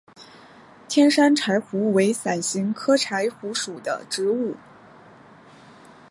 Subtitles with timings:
[0.89, 4.55] 天山柴胡为伞形科柴胡属的植物。